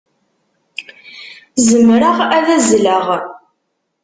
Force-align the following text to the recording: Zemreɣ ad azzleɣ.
Zemreɣ 1.67 2.17
ad 2.37 2.47
azzleɣ. 2.55 3.05